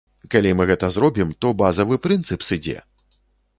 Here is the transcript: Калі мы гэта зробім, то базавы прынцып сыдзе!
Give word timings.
Калі 0.35 0.53
мы 0.59 0.65
гэта 0.71 0.89
зробім, 0.95 1.35
то 1.45 1.53
базавы 1.61 2.01
прынцып 2.09 2.49
сыдзе! 2.51 2.77